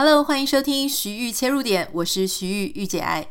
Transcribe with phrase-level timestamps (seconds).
[0.00, 3.26] Hello，欢迎收听徐玉切入点，我是徐玉玉姐爱。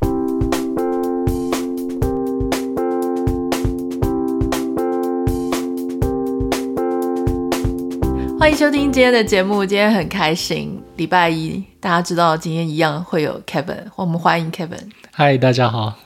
[8.38, 14.92] 欢迎收听今天的节目，今天很开心，礼拜一，大家知道今天一样会有 Kevin，我们欢迎 Kevin。
[15.12, 15.98] 嗨，大家好。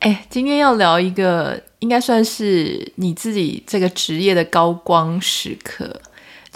[0.00, 6.00] 哎，今天要聊一个，应该算是你自己这个职业的高光时刻。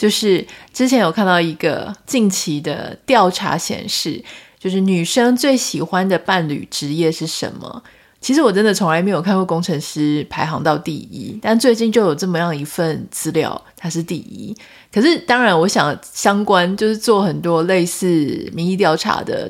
[0.02, 4.20] 就是之前有看到一个近期的调查显示，
[4.58, 7.80] 就是女生最喜欢的伴侣职业是什么？
[8.20, 14.52] 其实我真的从来没有看过工程师排行到第一，但最近就有这么样一份资料，它是第一。
[14.93, 19.48] 可是当然，我想相关就是做很多类似民意调查的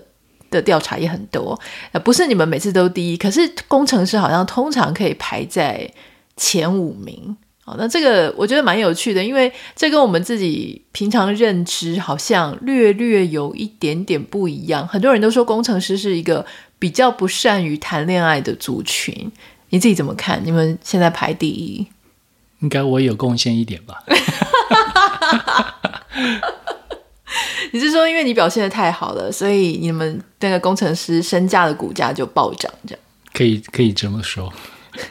[0.51, 1.59] 的调查也很多，
[1.93, 5.91] 呃，不是你们每次都第一，可是工程师好像通常可以排在
[6.37, 7.39] 前五名。
[7.65, 14.87] 好，那这个我觉得蛮有趣的，因为这跟我们自己平常认知好像略略有一点点不一样。
[14.89, 16.45] 很多人都说工程师是一个
[16.81, 19.31] 比较不善于谈恋爱的族群，
[19.71, 20.43] 你自己怎么看？
[20.45, 21.87] 你们现在排第一，
[22.61, 24.03] 应该我有贡献一点吧？
[27.71, 33.01] 你是说因为你表现的太好了，所以你们那个工程师身价的股价就暴涨，这样？
[33.33, 34.53] 可以，可以这么说。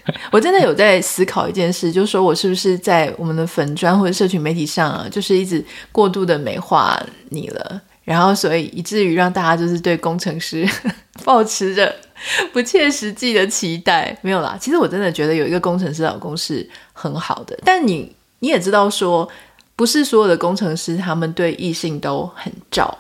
[0.31, 10.67] 我真的有在思考一件事，就是说我是不是在我们的粉砖或者社群媒体上啊，就是一直过度的美化你了，然后所以以至于让大家就是对工程师
[11.23, 11.94] 抱持着
[12.52, 14.17] 不切实际的期待。
[14.22, 19.27] 没有啦，其实我真的觉得有一个工程师老公是很好的，但你你也知道说，
[19.75, 22.97] 不是所有的工程师他们对异性都很照。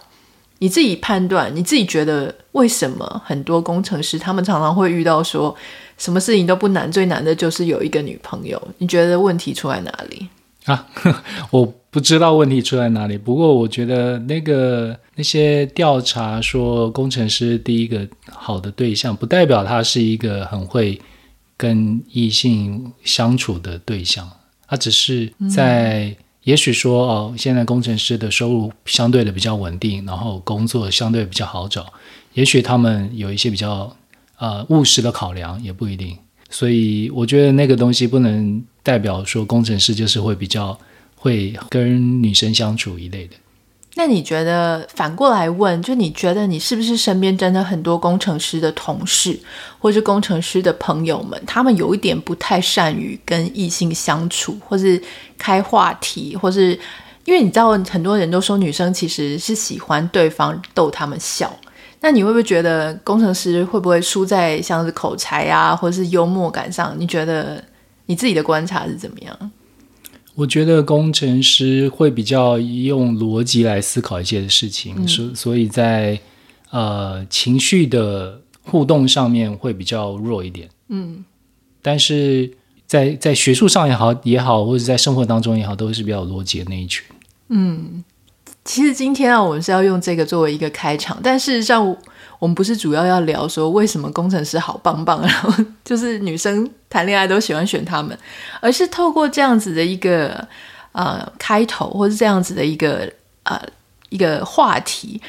[0.59, 5.55] 你自己判断，你自己觉得为什么很多工程师他们常常会遇到说
[6.01, 8.59] 什么事情都不难，最难的就是有一个女朋友？
[8.79, 10.27] 你觉得问题出在哪里
[10.65, 10.87] 啊？
[11.51, 13.15] 我不知道问题出在哪里。
[13.17, 20.99] 不过我觉得那个那些调查说工程师第一个好的对象，不代表他是一个很会
[21.55, 24.27] 跟异性相处的对象，
[24.67, 26.15] 他只是在、嗯。
[26.43, 31.85] 也许说哦，现在工程师的收入相对的比较稳定，然后工作相对比较好找。
[32.33, 33.95] 也许他们有一些比较
[34.41, 36.17] 呃务实的考量，也不一定。
[36.49, 40.77] 所以我觉得那个东西不能代表说工程师就是会比较
[41.15, 43.35] 会跟女生相处一类的。
[43.95, 49.37] 那你觉得反过来问，就你觉得你是不是身边真的很多工程师的同事，
[49.77, 55.01] 或是工程师的朋友们，他们有一点不太善于跟异性相处，或是
[55.37, 56.71] 开话题，或是
[57.25, 61.53] 因为你知道很多人都说女生其实是喜欢对方逗他们笑，
[62.01, 66.95] 那你会不会觉得工程师会不会输在像是口才啊，或者是幽默感上？
[66.97, 67.63] 你觉得
[68.07, 69.51] 你自己的观察是怎么样？
[70.33, 76.19] 我觉得工程师会比较用逻辑来思考一些事情，所、嗯、所以在
[76.71, 80.69] 呃情绪的互动上面会比较弱一点。
[80.87, 81.23] 嗯，
[81.81, 82.49] 但是
[82.87, 87.05] 在在学术上也好也好，或者在生活当中也好，都是比较有逻辑的那一群。
[87.49, 88.01] 嗯，
[88.63, 91.95] 其实今天啊，我们是要用这个作为一个开场，但事实上。
[92.39, 95.53] 我们不是主要要聊说为什么工程师好棒棒，然后
[95.85, 98.17] 就是女生谈恋爱都喜欢选他们，
[98.59, 100.43] 而是透过这样子的一个
[100.93, 103.07] 呃开头，或是这样子的一个
[103.43, 103.61] 呃
[104.09, 105.21] 一个话题，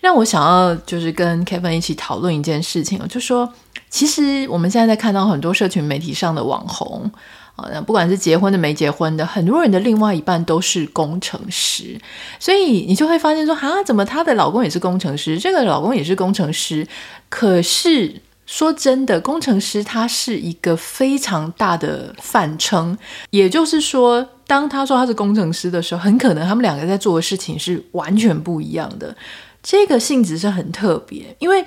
[0.00, 3.52] 让我想要就是跟 Kevin 一起讨论一件事情，就说
[3.90, 7.12] 其实我们现在在看到很多社群媒体上的网红。
[7.56, 12.00] 啊，不管是结婚的没结婚的，很多人的另外一半都是工程师，
[12.40, 16.84] 所以你就会发现说，啊，怎么她的老公也是工程师，这个老公也是工程师，
[17.28, 22.98] 可是说真的，工程师他是一个非常大的泛称，
[23.30, 29.16] 也就是说，当他说他是工程师的时候，很可能他们两个在做的事情是完全不一样的，
[29.62, 31.64] 这个性质是很特别，因为。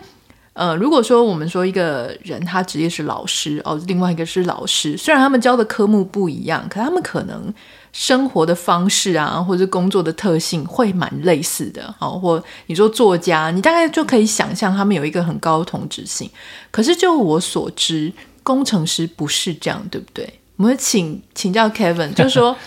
[0.58, 7.54] 呃，如果说我们说一个人他职业是老师哦，另外一个是老师，虽然他们教的科目不一样，可他们可能
[7.94, 11.94] 生活的方式啊，或者工作的特性会蛮类似的。
[12.00, 16.28] 哦，或你说作家，你大概就可以想象他们有一个很高的同质性。
[16.72, 18.12] 可是就我所知，
[18.42, 20.28] 工程师不是这样，对不对？
[20.56, 22.58] 我们请请教 Kevin，就是说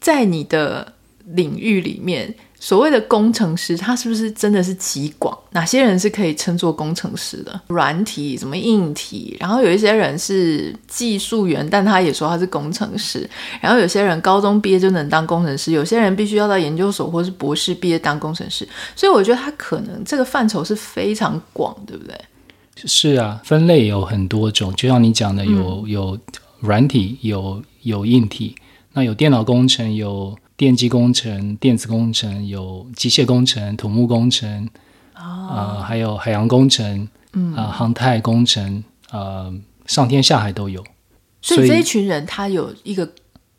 [0.00, 0.92] 在你的
[1.24, 2.36] 领域里面。
[2.64, 5.38] 所谓的工程师，他是不是真的是极广？
[5.50, 7.60] 哪些人是可以称作工程师的？
[7.66, 9.36] 软体什么硬体？
[9.38, 13.28] 然后有一些人是技术员，但他也说他是工程师。
[13.60, 18.66] 然后有些人高中毕业就能当工程师，有些人必须要到研究所或是博士毕业当工程师。
[18.96, 22.18] 所以我觉得他可能这个范畴是非常广，对不对？
[22.86, 26.18] 是啊，分类有很多种，就像你讲的有，有有
[26.60, 28.56] 软体，有有硬体，
[28.94, 30.34] 那有电脑工程，有。
[30.56, 34.68] 电机工程、电子工程，有机械工程、土木工程，
[35.12, 35.50] 啊、oh.
[35.50, 39.52] 呃，还有海洋工程，嗯，啊，航太工程，呃，
[39.86, 40.84] 上天下海都有。
[41.42, 43.12] 所以这一群人他有一个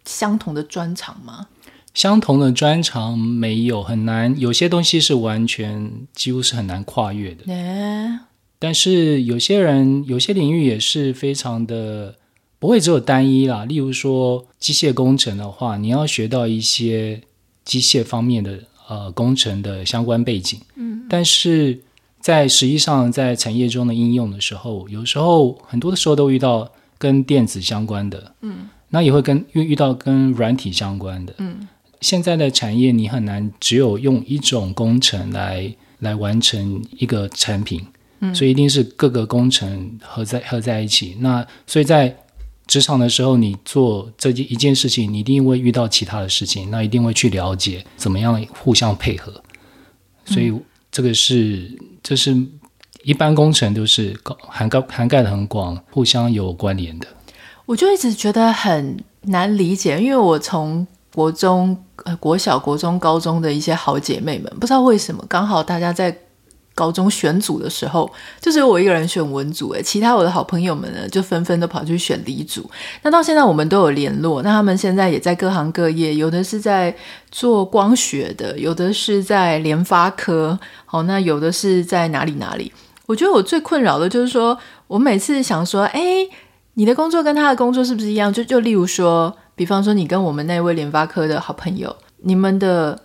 [0.05, 1.47] 相同的专长吗？
[1.93, 4.33] 相同的专长没有，很难。
[4.39, 7.43] 有些东西是完全几乎是很难跨越的。
[7.45, 8.19] Yeah.
[8.57, 12.15] 但是有些人有些领域也是非常的。
[12.65, 17.21] 不会只有单一啦，例如说机械工程的话，你要学到一些
[17.63, 20.59] 机械方面的呃工程的相关背景。
[20.75, 21.79] 嗯，但是
[22.19, 26.67] 在实际上在产业中的应用的时候，有时候很多的时候都遇到
[26.97, 31.67] 跟电子相关的，嗯，那也会跟遇遇到跟软体相关的，嗯，
[32.01, 37.85] 现在的产业你很难只有用一种工程来来完成一个产品，
[38.21, 41.15] 嗯，所以一定是各个工程合在合在一起。
[41.19, 42.15] 那所以在
[42.67, 49.31] 职场的时候，你做这件一件事情，你一定会遇到其他的事情，那一定会去了解怎么样互相配合。
[50.25, 50.53] 所以
[50.91, 51.71] 这个是，
[52.01, 52.35] 这是
[53.03, 57.07] 一般工程都是涵盖涵盖的很广，互相有关联的。
[57.65, 66.17] 我就一直觉得很难理解，因为我从国中、呃国小、国中、高中的一些好姐妹们，不知道为什么刚好大家在。
[66.75, 68.11] 高中选组的时候，
[68.41, 72.69] 就是我一个人选文组，诶，其他我的好朋友们呢，就纷纷都跑去选理组。
[73.01, 76.93] 那到现在我们都有联络，那他们现在也在各行各业，有的是在
[77.31, 82.71] 做光学的，有的是在联发科，好，那有的是在哪里哪里。
[83.05, 84.57] 我觉得我最困扰的就是说，
[84.87, 86.27] 我每次想说，哎，
[86.73, 88.33] 你的工作跟他的工作是不是一样？
[88.33, 93.01] 就就例如说，比方说你跟我们那位联发科的好朋友，你们的。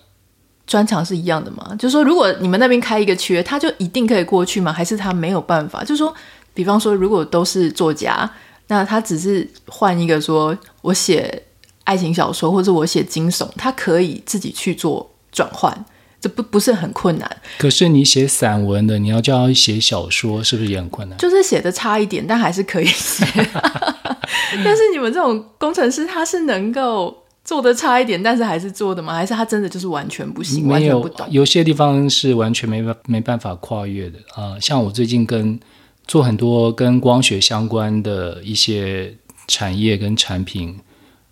[0.71, 1.75] 专长是一样的吗？
[1.77, 4.73] 就是说，如果你们那边开一个缺，他就一定可以过去吗？
[4.73, 5.83] 还是他没有办法？
[5.83, 6.15] 就是说，
[6.55, 8.31] 比方说，如果都是作家，
[8.69, 11.43] 那他只是换一个说，我写
[11.83, 15.85] 爱情小说或者我写惊悚，他可以自己去做转换，
[16.21, 17.29] 这不不是很困难。
[17.59, 21.19] 可是你写散文的，你要叫他写小说，是不是也很困难？
[21.19, 23.27] 就是写的差一点，但还是可以写。
[24.65, 27.20] 但是你们这种工程师，他是能够。
[27.51, 29.13] 做的差一点，但是还是做的吗？
[29.13, 31.27] 还是他真的就是完全不行，完全不懂？
[31.33, 34.61] 有些地方是完全没办没办法跨越的啊、呃。
[34.61, 35.59] 像我最近跟
[36.07, 39.17] 做很多跟光学相关的一些
[39.49, 40.79] 产业跟产品，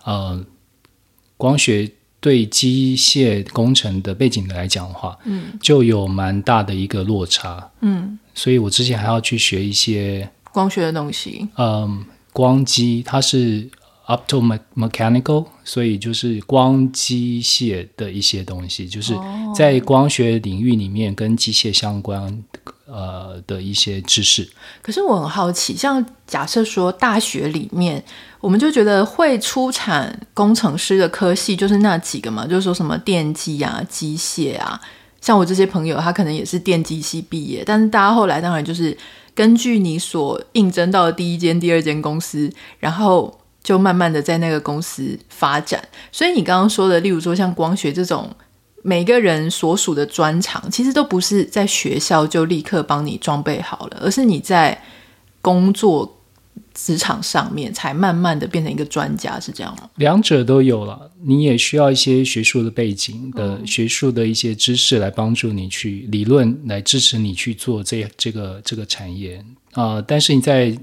[0.03, 0.45] 呃，
[1.37, 1.89] 光学
[2.19, 11.99] 对机械工程的背景来讲的话，嗯，就有蛮大的一个落差，嗯，所以我之前还要去学一些光学的东西，嗯、呃，
[12.33, 13.71] 光机它是。
[14.09, 19.15] Optomechanical，所以就是光机械的一些东西，就是
[19.55, 22.43] 在光学领域里面跟机械相关
[22.87, 24.49] 呃的一些知识。
[24.81, 28.03] 可是我很好奇，像假设说大学里面，
[28.41, 34.81] 我们就觉得会出产工程师的科系就是那几个嘛，就是说什么电机啊、机械啊。
[35.21, 38.97] 像我这些朋友，他可能也是电机系毕业，但是大家后来当然就是
[39.35, 43.38] 根据你所应征到的第一间、第二间公司，然后。
[43.69, 45.79] 就慢慢的在那个公司发展，
[46.11, 48.35] 所以你刚刚说的，例如说像光学这种，
[48.83, 54.83] 每个人所属的专长，其实都不是在学校就立刻帮你装备好了，而是你在
[55.43, 56.17] 工作
[56.73, 59.91] 职场上面才慢慢的变成一个专家，是这样吗？
[59.97, 70.75] 两者都有了，你也需要一些学术的背景的学术的一些知识来帮助你去理论来支持你去做这这个这个产业啊、呃，但是你在。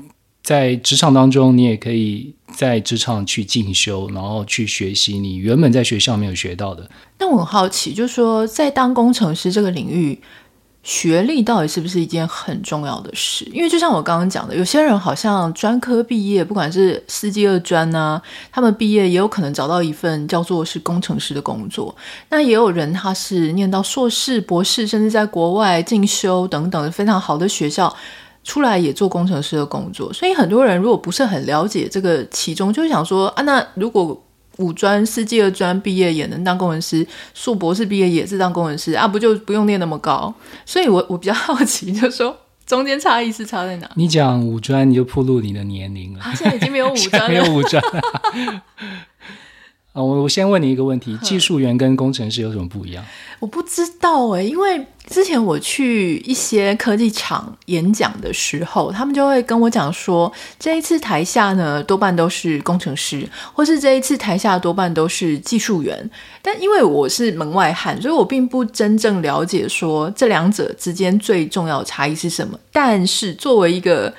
[0.46, 6.88] 在职场当中，你也可以在职场去进修，然后去学习你原本在学校没有学到的。
[7.18, 10.22] 那我很好奇，就是说，在当工程师这个领域，
[10.84, 13.44] 学历到底是不是一件很重要的事？
[13.52, 18.22] 因为就像我刚刚讲的，有些人好像专科毕业，不管是司机二专啊，
[18.52, 21.96] 他们毕业也有可能找到一份叫做是工程师的工作。
[22.30, 27.92] 那也有人他是念到硕士、博士，甚至在国外进修等等非常好的学校。
[28.46, 34.24] 出来也做工程师的工作，所以很多人如果不是很了解这个其中，就想说啊，那如果
[34.58, 40.34] 五专、四技二专毕业也能当工程师，硕博士毕业也是当工程师啊，不就不用念那么高？
[40.64, 42.38] 所以我我比较好奇，就是说
[42.68, 43.90] 中间差异是差在哪？
[43.96, 46.24] 你讲五专，你就暴露你的年龄了。
[46.36, 47.84] 现在已经没有五专了， 没有五专。
[49.96, 53.02] 啊，我我先问你一个问题：技术员跟工程师有什么不一样？
[53.40, 66.10] 我不知道哎、欸，因为之前我去一些科技厂演讲的时候，他们就会跟我讲说，这一次台下呢多半都是工程师，或是这一次台下多半都是技术员。
[66.42, 72.60] 但因为我是门外汉，所以我并不真正了解说这两者之间最重要的差异是什么。
[72.74, 74.14] 但是作为一个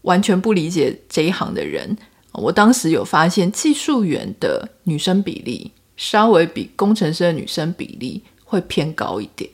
[0.00, 1.94] 完全不理解这一行的人，
[2.32, 9.50] 我当时有发现，技术员的女生比例稍微比工程师的女生比例会偏高一点。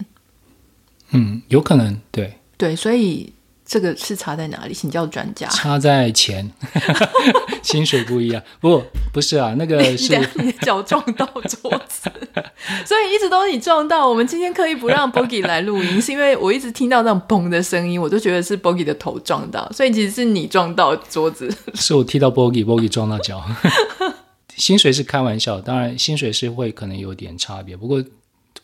[1.11, 3.33] 嗯，有可能，对对，所以。
[3.67, 4.73] 这个是差在哪里？
[4.73, 5.49] 请教专家。
[5.49, 6.49] 差在钱，
[7.65, 8.41] 薪水不一样。
[8.61, 8.81] 不，
[9.13, 12.09] 不是啊，那个是 你脚撞到桌子，
[12.87, 14.09] 所以一直都是你撞到。
[14.09, 21.53] 我们今天刻意不让 Bogie 来录音，是因为我一直听到那种砰的声音，我都觉得是 Bogie 的头撞到，所以其实是你撞到桌子。
[21.75, 23.45] 是我踢到 Bogie，Bogie 撞到脚。
[24.57, 28.03] 薪水是开玩笑，当然薪水是会可能有点差别，不过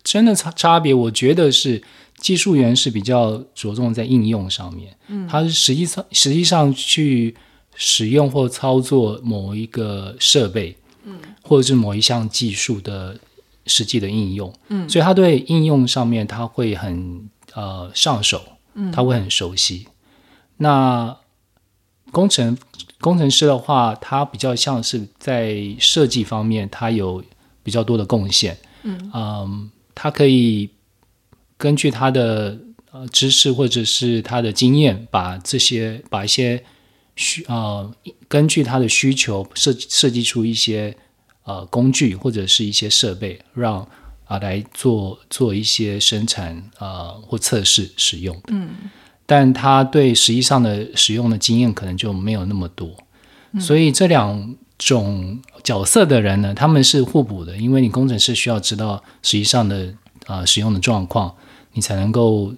[0.04, 1.82] 真的差差别，我觉得是。
[2.22, 7.34] 技术员是比较着重在应用上面，嗯，他是实际上实际上去
[7.74, 13.18] 使用或操作某一个设备，嗯，或者是某一项技术的
[13.66, 18.40] 实际的应用，嗯，所以他对应用上面他会很呃上手，
[18.74, 19.88] 嗯，他会很熟悉。
[20.58, 21.16] 那
[22.12, 22.56] 工程
[23.00, 27.20] 工程师的话，他比较像是在设计方面，他有
[27.64, 30.70] 比较多的贡献，嗯，嗯，他可以。
[31.62, 32.58] 根据他的
[32.90, 36.60] 呃知识或者是他的经验，把这些把一些
[37.14, 37.88] 需呃
[38.26, 40.92] 根据他的需求设设计出一些
[41.44, 43.76] 呃工具或者是一些设备，让
[44.24, 48.36] 啊、呃、来做做一些生产呃或测试使用。
[48.48, 48.70] 嗯，
[49.24, 52.90] 但他对实际上的使用的经验可能就没有那么多，
[53.52, 59.94] 嗯、所以这两种角色的人呢，他们是互补的，因为你工程师需要知道实际上的
[60.26, 61.32] 啊、呃、使用的状况。
[61.72, 62.52] 你才能够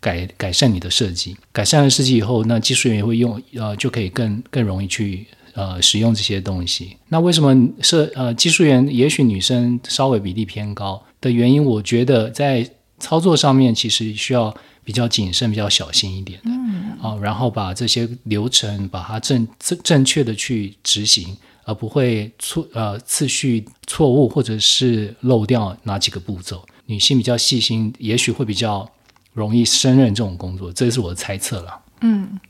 [0.00, 6.96] 改改善你的设计，改善了设计以后，那技术员也会用，呃，就可以更更容易去呃使用这些东西。
[7.08, 11.64] 那为什么设呃技术员也许女生稍微比例偏高的原因？
[11.64, 26.64] 我觉得在操作上面其实需要比较谨慎、比较小心一点的，嗯，啊，然后把这些流程把它正正正确的去执行，而不会错呃次序错误或者是漏掉哪几个步骤。
[26.88, 28.90] 女性比较细心，也许会比较
[29.34, 31.80] 容易胜任这种工作，这是我的猜测了。
[32.00, 32.40] 嗯，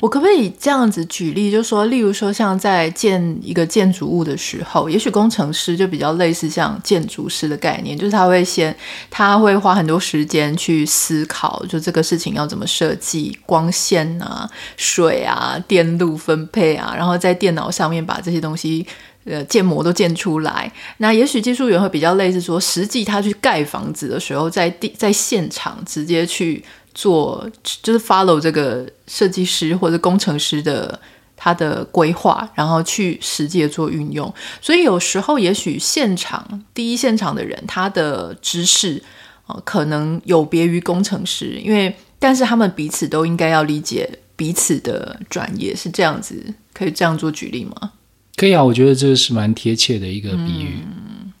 [0.00, 8.74] 我可不可以这样子举例，就是说，例如说，像在建一个建筑物的时候，也许工程师就比较类似像建筑师的概念，就是他会先，
[9.10, 18.86] 他会花很多时间去思考，就这个事情要怎么设计，光线啊、水啊、电路分配啊，然后在电脑上面把这些东西。
[19.26, 26.62] 呃，建模都建出来，那也许技术员会比较类似说，实际他去盖房子的时候，在地在现场直接去
[26.94, 27.50] 做，
[27.82, 30.98] 就是 follow 这个设计师或者工程师的
[31.36, 34.32] 他的规划，然后去实际的做运用。
[34.60, 39.02] 所以有时候也许现场第一现场的人，他的知识
[39.46, 47.92] 啊、呃，可能有别于工程师，因为但是他们彼此都应该要理解彼此的专业，是这样子，可以这样做举例吗？
[48.36, 50.78] 可以啊，我觉得这是蛮贴切的一个比喻。
[50.84, 51.32] 嗯，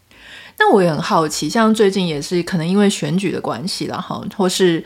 [0.58, 4.84] 那我也很好奇，像最近也是可能因为选举的关系啦，哈，或是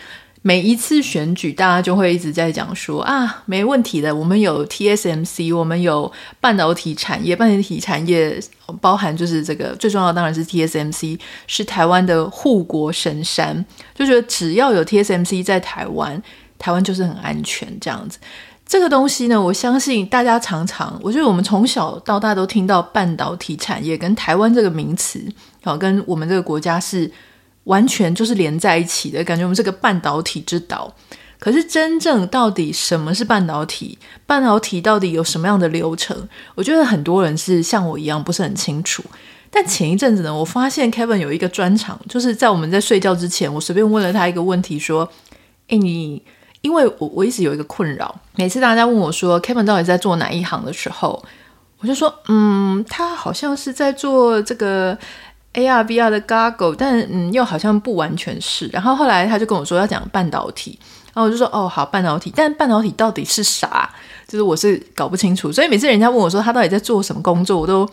[0.49, 8.41] 每一次选举，大家就会一直在讲说啊，没问题的，我们有 TSMC，我们有半导体产业，半导体产业
[8.81, 13.63] 包含就是这个最重要的当然是 TSMC，是台湾的护国神山，
[13.95, 16.23] 就觉得只要有 TSMC 在台湾，
[16.59, 18.17] 台湾就是很安全这样子。
[18.65, 25.23] 这个东西呢，我相信大家常常，我觉得我们从小到大都听到半导体产业跟台湾这个名词，
[25.63, 27.11] 好，跟我们这个国家是
[27.69, 30.93] 完全就是连在一起的感觉，我们是个半导体之岛。
[31.39, 33.97] 可是真正到底什么是半导体？
[34.27, 36.29] 半导体到底有什么样的流程？
[36.57, 39.05] 我觉得很多人是像我一样不是很清楚。
[39.51, 45.09] 但前一阵子呢，我发现 Kevin 有一个专长，就是在我们在睡觉之前，我随便问了他一个问题，说
[45.69, 46.23] ：“诶，你？”
[46.61, 51.25] 因为我我一直有一个困扰，每次大家问我说 Kevin 到底在做哪一行的时候，
[51.79, 54.99] 我就说，嗯，他好像是在做这个
[55.59, 58.69] AR VR 的 Goggle，但嗯，又好像不完全是。
[58.69, 60.79] 然后后来他就跟我说要讲半导体，
[61.13, 63.91] 然后我就说，哦，好，半导体，但半导体到底是啥？
[64.29, 65.51] 就是我是搞不清楚。
[65.51, 67.89] 所以每次人家问我说他到底在做什么工作，我都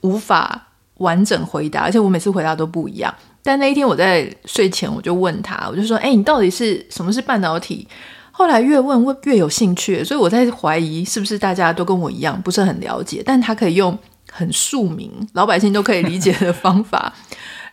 [0.00, 3.14] 无法完整回答，而且我每次回答都不一样。
[3.42, 7.86] 但那一天我在睡前我就问他，我就说：“哎，你到底是什么是半导体？”
[8.32, 13.96] 后来越问越有兴趣，所以我在怀疑是不是大家都跟我一样不是很了解，但他可以用
[14.36, 17.12] 很庶民、老百姓都可以理解的方法，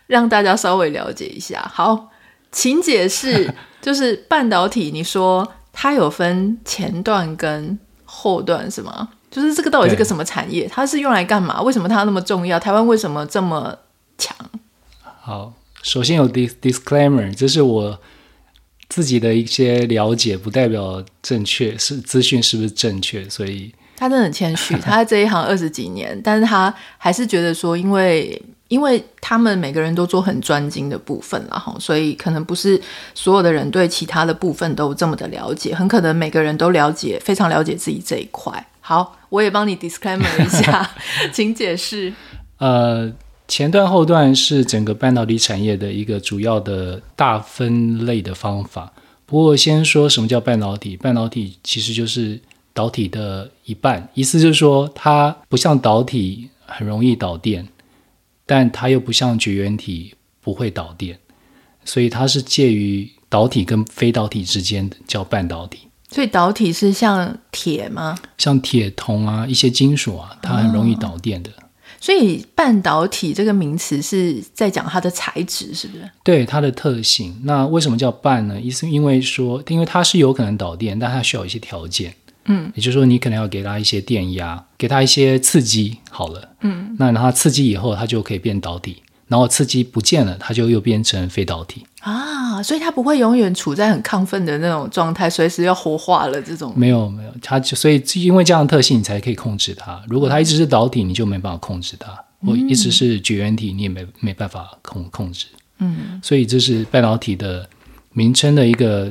[0.06, 1.70] 让大家稍微了解一下。
[1.72, 2.10] 好，
[2.50, 3.52] 请解释，
[3.82, 9.10] 就是半导体，你说它有分前段跟后段是吗？
[9.30, 10.66] 就是这个到底是个什么产业？
[10.72, 11.60] 它是用来干嘛？
[11.62, 12.58] 为什么它那么重要？
[12.58, 13.76] 台湾为什么这么
[14.16, 14.34] 强？
[15.02, 15.52] 好。
[15.82, 18.00] 首先有 dis disclaimer，这是我
[18.88, 23.28] 自己的一些了解，不代表正确，是资讯是不是正确？
[23.28, 28.40] 所以他真的很谦虚， 他在这一行二十几年，但是他还是觉得说，因为。
[28.68, 32.80] 因为他们每个人都做很专精的部分了哈，所以可能不是
[33.14, 38.66] 所有的人对其他的部分都这么的了解，很可能每个人都了解，非常了解自己这一块。
[38.80, 40.90] 好，我也帮你 disclaimer 一下，
[41.30, 42.12] 请解释。
[42.58, 43.12] 呃，
[43.46, 48.92] 前段后段是整个半导体产业的一个主要的大分类的方法。
[49.26, 52.40] 不过先说什么叫半导体，半导体其实就是
[52.74, 57.66] 导体的一半，意思就是说它不像导体很容易导电。
[58.46, 61.18] 但它又不像绝缘体不会导电，
[61.82, 65.88] 所以它是介于导体跟非导体之间的，叫半导体。
[66.10, 68.18] 所以导体是像铁吗？
[68.36, 71.50] 像铁、铜啊，一些金属啊，它很容易导电的。
[71.52, 71.64] 哦，
[71.98, 76.10] 所以半导体这个名词是在讲它的材质，是不是？
[76.22, 77.34] 对，它的特性。
[77.44, 78.60] 那为什么叫半呢？
[78.60, 82.14] 意思因为说，因为它是有可能导电，但它需要一些条件。
[82.46, 96.72] 嗯，也就是说，你可能要给它一些电压，给它一些刺激，好了，嗯，那然后刺激以后，它就可以变导体，然后刺激不见了，它就又变成非导体啊，所以它不会永远处在很亢奋的那种状态，随时要活化了这种。
[96.76, 100.02] 没有没有，它就所以因为这样的特性，你才可以控制它。
[100.06, 102.10] 如果它一直是导体，你就没办法控制它；
[102.46, 105.46] 或、嗯、一直是绝缘体，你也没没办法控控制。
[105.78, 107.66] 嗯，所以这是半导体的
[108.12, 109.10] 名称的一个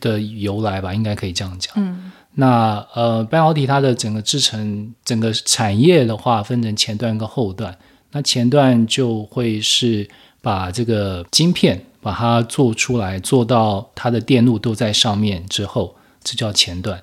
[0.00, 1.74] 的由来吧，应该可以这样讲。
[1.76, 2.12] 嗯。
[2.38, 7.74] 那呃，半导体它的整个制成、整个产业的话，分成前段跟后段。
[8.12, 10.06] 那前段就会是
[10.42, 17.02] 把这个晶片把它做出来，做到它的电路都在上面之后，这叫前段。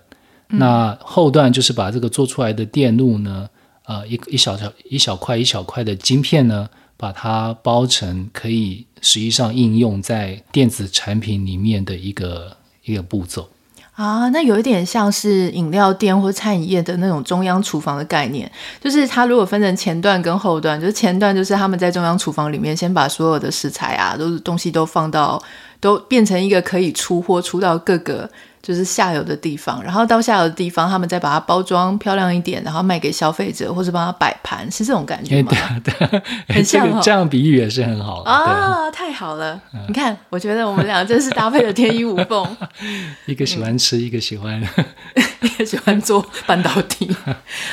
[0.50, 3.50] 嗯、那后段就是把这个做出来的电路呢，
[3.86, 13.50] 呃，一一小小一小块一小块的晶片呢，把它包成可以实际上应用在电子产品里面的一个一个步骤。
[13.94, 25.42] 啊，那有一点像是饮料店或餐饮业的那种中央厨房的概念，就是它如果分成前段跟后段，就是前段就是他们在中央厨房里面先把所有的食材啊，都是东西都放到，
[25.80, 28.30] 都变成一个可以出货出到各个。
[28.64, 35.52] 就是下游的地方，然后到下游的地方，他们再把它包装漂亮一点，然后卖给消费者，或者帮他摆盘，是这种感觉吗？
[35.52, 36.22] 欸、对对，
[36.56, 39.60] 很像、哦这个、这样比喻也是很好啊，太好了！
[39.74, 42.58] 嗯、你看，我觉得我们俩真是搭配的天衣无缝，
[43.28, 44.62] 一个喜欢吃，嗯、一个喜欢
[45.42, 47.14] 一个喜欢做半导体。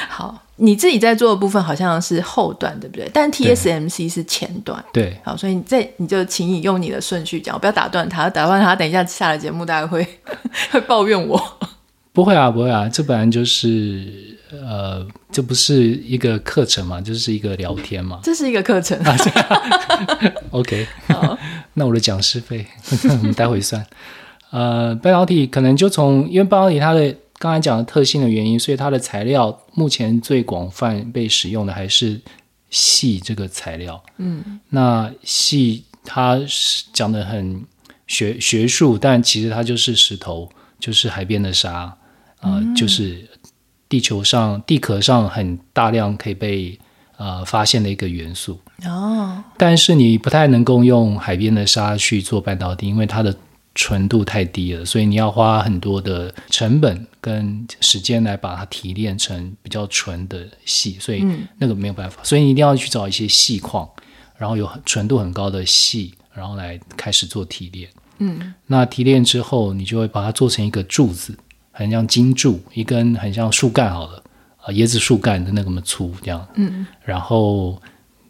[0.09, 0.43] 好。
[0.63, 3.11] 你自己在做的部分好像是后段，对不对？
[3.15, 5.19] 但 TSMC 是前段，对。
[5.25, 10.07] 好，所以你在你就请你用你的顺序讲，不要打断他，打断他，等一下下了节目大家会
[10.71, 11.43] 会抱怨我。
[12.13, 18.21] 不会啊，不会啊，这本来就是呃，这不是一个课程嘛，就是一个聊天嘛。
[18.23, 18.99] 这是一个课程。
[20.51, 21.39] OK，好，
[21.73, 22.67] 那我的讲师费
[23.09, 23.85] 我们待会算。
[24.51, 27.17] 呃，半导体可能就从因为半导体它的。
[27.41, 32.21] 刚才讲的特性的原因，所以它的材料目前最广泛被使用的还是
[32.69, 33.99] 细这个材料。
[34.19, 37.65] 嗯，那细它是讲的很
[38.07, 41.97] 学学术，但其实它就是石头，就是海边的沙，啊、
[42.43, 43.27] 呃，嗯、就是
[43.89, 46.79] 地球上地壳上很大量可以被
[47.17, 48.61] 呃发现的一个元素。
[48.85, 53.35] 哦，但是你不太能够用海边的沙去做半导体，因为它的
[53.75, 61.25] 纯度太低了，所以你要花很多的成本跟时间来把它提炼成比较纯的细，所以
[61.59, 63.89] 那个没有办法，所以你一定要去找一些细矿，
[64.37, 67.89] 然后有纯度很高的细，然后来开始做提炼。
[68.19, 71.35] 嗯，那提炼之后，你就会把它做成一个柱子，
[71.71, 74.23] 很像金柱，一根很像树干好了
[74.59, 76.47] 啊，椰子树干的那个么粗这样。
[76.57, 77.81] 嗯，然后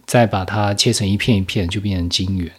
[0.06, 2.52] 再把它切成一片一片，就变成金圆。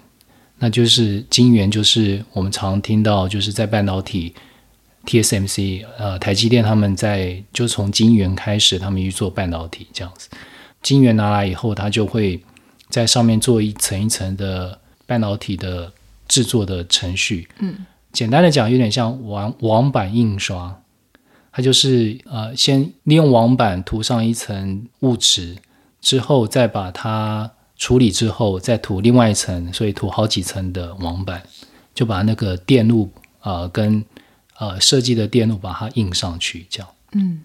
[0.64, 4.32] 那就是晶圆，就是我们常听到，就是在半导体
[5.08, 10.30] TSMC，呃，台积电他们在就从晶圆开始，他们去做半导体这样子。
[10.84, 12.40] 晶圆拿来以后，它就会
[12.90, 15.92] 在上面做一层一层的半导体的
[16.28, 17.50] 制作的程序。
[17.58, 20.80] 嗯，简单的讲，有点像网网版印刷，
[21.52, 25.58] 它就是呃，先利用网板涂上一层物质，
[26.00, 27.50] 之后再把它。
[27.82, 31.42] 处理之后再涂另外一层，所以涂好几层的网板，
[31.96, 34.06] 就把那个电路啊、呃、跟
[34.60, 36.88] 呃设计的电路把它印上去，这样。
[37.14, 37.42] 嗯，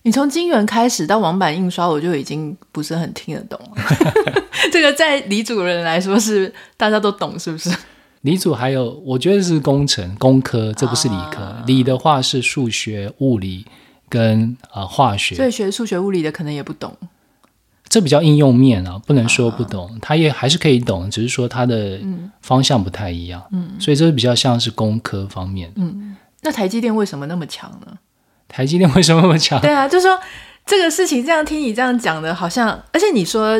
[0.00, 3.82] 你从晶圆开始到网板印刷，我就已经不是很听得懂了。
[4.72, 7.70] 这个在李主任来说是大家都懂，是不是？
[8.22, 11.42] 理组还有我觉得是工程工科，这不是理科。
[11.42, 13.66] 啊、理的话是数学、物理
[14.08, 16.96] 跟啊、呃、化学，所以学数学、物理的可能也不懂。
[17.96, 21.98] 这比较应用面啊，不能说不懂，啊、他也还是可以懂，只是说他的
[22.42, 23.42] 方向不太一样。
[23.52, 25.72] 嗯，所以这是比较像是工科方面。
[25.76, 27.96] 嗯，那台积电为什么那么强呢？
[28.48, 29.58] 台积电为什么那么强？
[29.62, 30.18] 对啊，就是说
[30.66, 33.58] 这个事情这样听你这样讲的，好像而且你说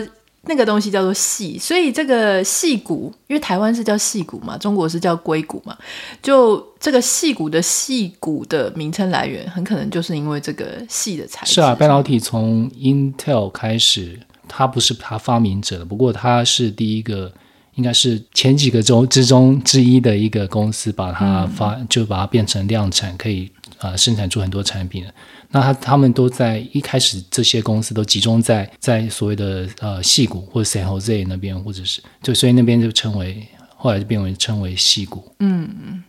[0.49, 5.77] 那个东西叫做细，所以这个细骨，因为台湾是叫细骨嘛，中国是叫硅谷嘛，
[6.22, 11.55] 就这个细骨的细骨的名称来源，很可能就是因为这个细的材质。
[11.55, 17.32] 是啊，半导体从 Intel 开始，它不是它发明者，不过它是第一个，
[17.74, 25.04] 应该是前几个中之中之一的一个公司，把它发、就把它变成量产，可以啊、呃、生产出很多产品。
[25.50, 35.32] 那他他们都在一开始，这些公司都集中在在所谓的呃矽谷或者 San Jose 那边，或者是就所以那边就称为后来就变为称为矽谷。
[35.38, 36.02] 嗯，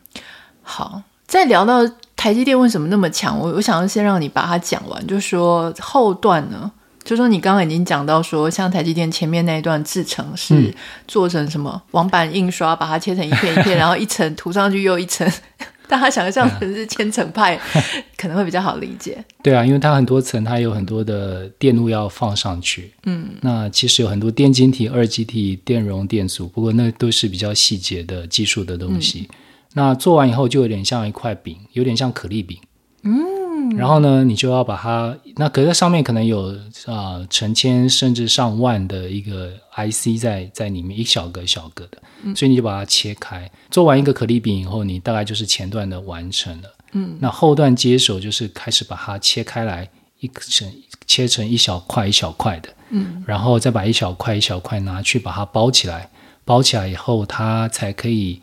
[0.64, 6.70] 好，再聊到台积电为什么那么强，我我想要先让你把它讲完，就说后段呢，
[7.08, 10.76] 就说你刚刚已经讲到说，像台积电前面那一段制成是
[11.08, 15.26] 做成什么网板印刷，把它切成一片一片，然后一层涂上去又一层。
[15.88, 17.58] 大家想象成是千层派，
[18.18, 19.24] 可能会比较好理解。
[19.42, 22.92] 对啊，因为它很多层，它有很多的电路要放上去。
[23.06, 29.30] 嗯，那其实有很多电晶体、二极体、电容、电阻，不过那都是比较细节的技术的东西。
[29.32, 29.36] 嗯、
[29.76, 32.60] 那做完以后就有点像一块饼，有点像可丽饼。
[33.04, 33.37] 嗯。
[33.78, 36.48] 然后呢，你就要把它，那隔在上面可能有
[36.86, 41.98] 啊、呃、成千甚至上万的一个 IC 在在里面，一小格一小格的，
[42.36, 43.50] 所以你就把它切开。
[43.70, 46.74] 做完一个可丽饼以后，你大概就是前段的完成了。
[46.94, 49.88] 嗯，那后段接手就是开始把它切开来，
[50.20, 50.72] 一成
[51.06, 52.70] 切成一小块一小块的。
[52.90, 56.10] 嗯，然后再把一小块一小块拿去把它包起来，
[56.44, 58.42] 包起来以后它才可以。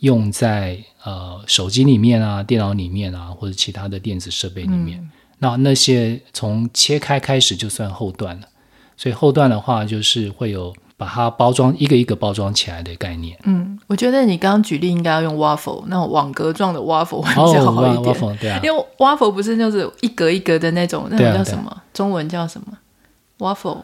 [0.00, 4.98] 用在呃手机里面啊、电脑里面啊，或者其他的电子设备里面。
[5.00, 8.48] 嗯、那那些从切开开始就算后段了，
[8.96, 13.38] 所以后段的话就是会有把它包装一个一个包装起来的概念。
[13.44, 18.16] 嗯，我觉得你刚刚举例应该要用 waffle 那种网格状的 waffle 会比较好一点。
[18.22, 21.70] 哦、对啊，因为 waffle 不是就是一格一格的那种，那种叫什么？
[21.70, 22.66] 啊、中文叫什么
[23.38, 23.82] ？waffle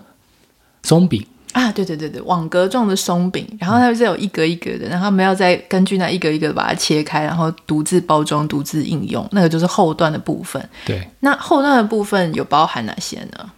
[0.82, 1.24] 松饼。
[1.52, 10.66] 啊，对对对对，网格状的松饼，然后它是有一格一格的，然后他们要再根据那一格一格把它切开，然后独自包装、独自应用，那个就是后段的部分。
[10.84, 13.50] 对，那后段的部分有包含哪些呢？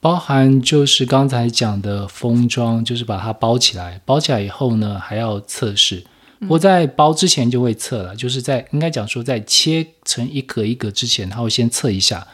[0.00, 6.04] 包含就是刚才讲的封装，就是把它包起来，包起来以后呢，还要测试。
[6.48, 12.26] 我在包之前就会测了，就是在应该讲说，在切成一格一格之前，他会先测一下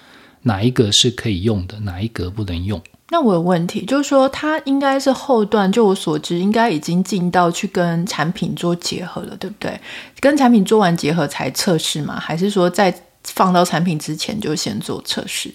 [0.44, 2.80] 哪一格是可以用的，哪一格不能用。
[3.10, 9.80] 那我有问题，就是说它应该是后段，就我所知，应该已经进到去跟产品做结合了，对不对？
[10.20, 12.20] 跟产品做完结合才测试吗？
[12.20, 12.94] 还是说在
[13.24, 15.50] 放到产品之前就先做测试？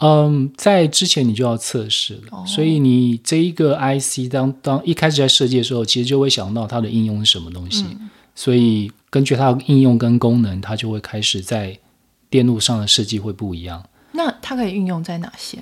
[0.00, 11.78] 嗯，在之前你就要测试了，哦、所以你这一个 IC 当当一开始在设计的时候，其实就会想到它的应用是什么东西，嗯、所以根据它的应用跟功能，它就会开始在
[12.28, 13.82] 电路上的设计会不一样。
[14.10, 15.58] 那它可以运用在哪些？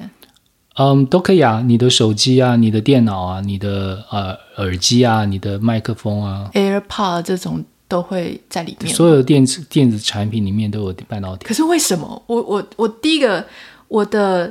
[0.80, 8.94] 嗯，都可以啊，你的手机啊，你的电脑啊，你的呃耳机啊，你的麦克风啊，AirPod 这种都会在里面。
[8.94, 11.44] 所有电子电子产品里面都有半导体。
[11.44, 12.22] 可是为什么？
[12.26, 13.44] 我我我第一个
[13.88, 14.50] 我的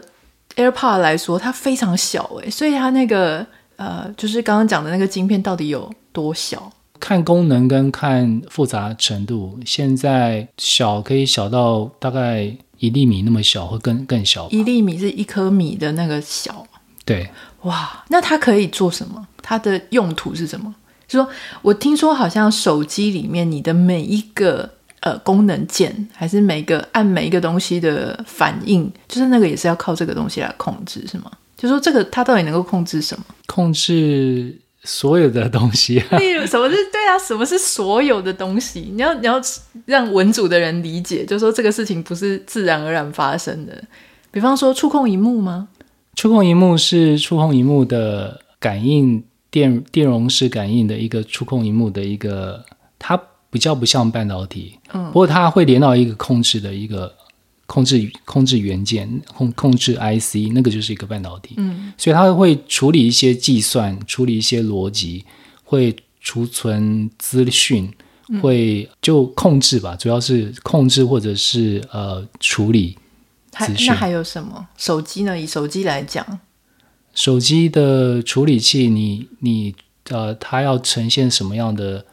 [0.55, 3.43] AirPod 来说，它非常小诶，所以它那个
[3.77, 6.71] 呃，就是刚刚讲的那个晶片到底有多小？
[6.99, 12.55] 看功能跟看复杂程度，现在小可以小到大概。
[12.79, 14.49] 一粒米那么小，会更更小。
[14.49, 16.65] 一粒米是一颗米的那个小。
[17.05, 17.29] 对，
[17.61, 19.27] 哇，那它可以做什么？
[19.41, 20.73] 它的用途是什么？
[21.07, 21.29] 就说
[21.61, 31.31] 我听说好像手机里面你的每一个呃功能键，还是每个按每一个东西的反应，就是那个也是要靠这个东西来控制，是吗？
[31.57, 33.25] 就说这个它到底能够控制什么？
[33.47, 34.57] 控制。
[34.83, 37.17] 所有的东西， 例如什么是对啊？
[37.19, 38.89] 什么是所有的东西？
[38.93, 39.39] 你要你要
[39.85, 43.83] 让文组的人理解，就是说这个事情不是自然而然发生的。
[44.31, 45.67] 比方说触控荧幕吗？
[46.15, 52.63] 触控荧幕是触控荧幕的感应电电容式感应的一个触控荧幕的一个，
[52.97, 57.13] 它比较不像半导体，嗯，不过它会连到一个控制的一个。
[57.69, 65.23] 控制控制元件控控制 IC 那个就是一个半导体，嗯，所以它会处理一些计算，处理一些逻辑，
[65.63, 67.93] 会储存资讯，
[68.41, 72.97] 会就控制吧，主要是控制或者是呃处理
[73.51, 73.85] 资讯。
[73.85, 74.67] 那还有什么？
[74.75, 75.39] 手机呢？
[75.39, 76.39] 以手机来讲，
[77.13, 79.75] 手机的处理器你，你你
[80.09, 82.03] 呃，它要呈现什么样的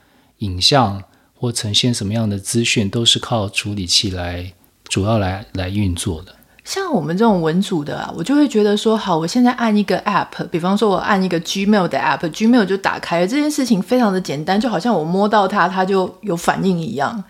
[0.40, 1.02] 影像
[1.34, 4.52] 或呈现什么样的资讯，都是靠处理器来。
[4.88, 17.22] 主要来来运作的，像我们这种文组的啊，我就会觉得说，好，我现在按一个 app，比方说我按一个 Gmail 的 app，Gmail 就打开了，这件事情非常的简单，就好像我摸到它，它就有反应一样。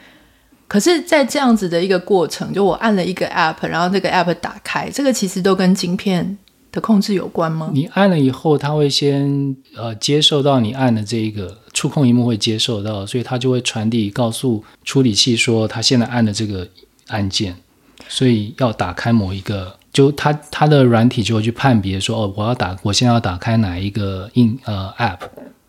[0.68, 6.36] 可是，在这样子的一个过程，就我按了一个 app，然后这个 app 打开，这个其实都跟晶片
[6.72, 7.70] 的控制有关吗？
[7.72, 16.66] 你按了以后，它会先呃接受到你按的这一个触控荧幕会接受到，所以它就会传递告诉处理器说，它现在按的这个
[17.08, 17.56] 按键，
[18.08, 25.20] 所以要打开某一个，就它它的软体就会去判别说，哦，我要打，我现在要打开哪一个硬呃 App，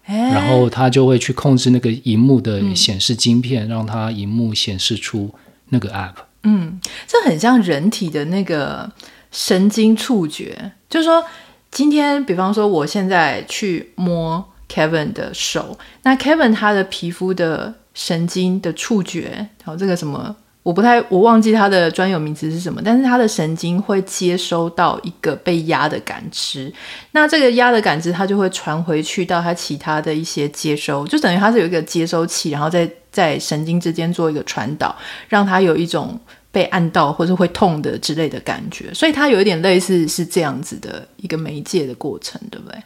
[0.05, 5.33] 然后它就会去控制那个荧幕的显示晶片，嗯、让它荧幕显示出
[5.69, 6.13] 那个 App。
[6.43, 8.89] 嗯，这很像人体的那个
[9.31, 11.23] 神经触觉，就是说，
[11.69, 20.35] 今天比方说，我现在去摸 Kevin 的手，那 Kevin 他的皮肤的神经的触觉，然后这个什么，
[20.67, 26.69] 我不太，我忘记他的专有名词是什么，但是他的神经会接收到一个被压的感知，
[27.11, 34.93] 那这个压的感知，它就会传回去到他其他的一些接收，就等于它是有一个接收器，然后在 在神经之间做一个传导，
[35.29, 36.19] 让它有一种。
[36.49, 42.81] 被按到或者会痛的之类的感觉，所以它有一点类似是这样子的一个媒介的过程，对不对？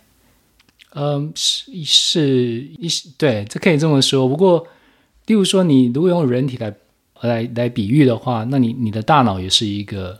[0.94, 4.28] 嗯，是是，对，这可以这么说。
[4.28, 4.68] 不过，
[5.28, 6.74] 例如说，你如果用人体来
[7.22, 10.20] 来来比喻的话，那你你的大脑也是一个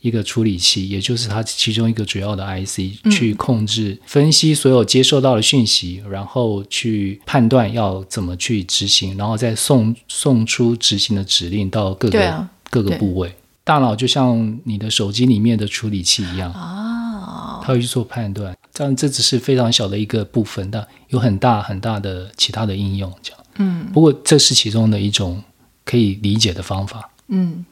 [0.00, 12.28] 一个处理器，也就是它其中一个主要的 IC，去控制、分析所有接收到的讯息，嗯、然后去判断要怎么去执行，然后再送送出执行的指令到各个。
[12.28, 13.30] 啊各个部位，
[13.64, 18.56] 大脑就像你的手机里面的处理器一样啊，它会去做判断。
[18.72, 23.12] 这样，这只是非常小的一个部分，但有很大很大的其他的应用。
[23.22, 25.42] 这样，嗯，不过这是其中的一种
[25.84, 27.10] 可以理解的方法。
[27.28, 27.64] 嗯，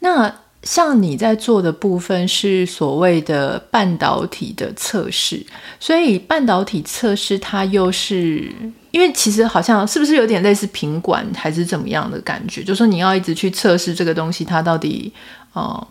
[0.00, 0.34] 那。
[0.66, 5.44] 像你在做的部分是所谓的半导体的测试，
[5.78, 8.50] 所以半导体测试它又是
[8.90, 12.62] 因为其实好像是不是有点类似品管还是怎么样的感觉？
[12.64, 15.12] 就是说你要一直去测试这个东西，它到底
[15.52, 15.86] 呃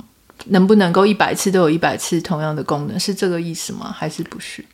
[0.46, 3.94] 能不能够一百次都有一百次同样的功能，是这个意思吗？
[3.96, 4.66] 还是不是？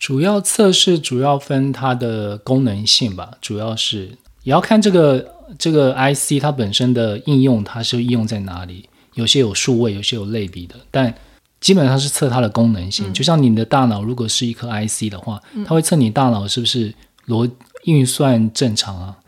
[0.00, 8.88] 主要测试主要分它的功能性吧，主要是也要看这个这个 IC 它本身的应用，它是应用在哪里。
[9.12, 11.14] 有些有数位，有些有类比的，但
[11.60, 13.10] 基本上是测它的功能性。
[13.10, 16.94] 嗯、就像你的大脑如果是一颗 IC 的话，嗯、它会测你大脑是不是
[17.26, 17.50] 逻
[17.84, 19.18] 运算正常啊，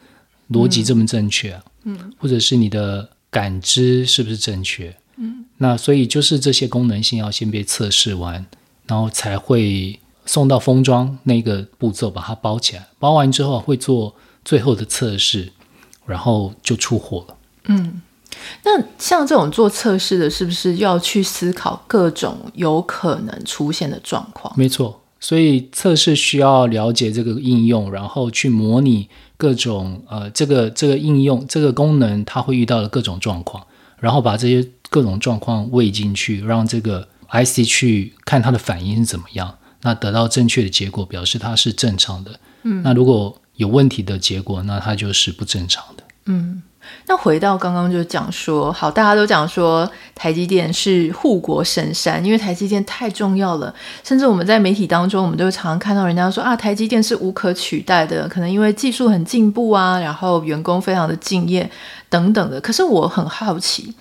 [0.53, 4.97] 逻辑这么正确啊，嗯、或者是你的感知是不是正确？
[5.19, 8.47] 嗯、那所以就是这些功能性要先被测试完，
[8.87, 15.53] 然后才会送到封装那个步骤把它包起来，包完之后会做最后的测试，
[16.07, 17.37] 然后就出货了。
[17.67, 18.03] 嗯。
[18.65, 24.53] 那像这种做测试的，是不是要去思考各种有可能出现的状况？
[24.57, 33.67] 没错，所以测试需要了解这个应用，然后去模拟各种呃这个这个应用这个功能它会遇到的各种状况，
[33.99, 42.41] 然后把这些各种状况喂进去，让这个 IC 去看它的反应是怎么样，那得到正确的结果，表示它是正常的。
[42.63, 46.03] 嗯，那如果有问题的结果，那它就是不正常的。
[46.25, 46.63] 嗯。
[47.07, 53.73] 那回到刚刚就讲说，好，大家都讲说台积电是护国神山，因为台积电太重要了。
[54.03, 61.71] 甚至我们在媒体当中，我们都常常看到人家说啊，台积电是无可取代的，可能因为技术很进步啊，然后员工非常的敬业
[62.09, 62.59] 等等的。
[62.61, 63.95] 可是我很好奇。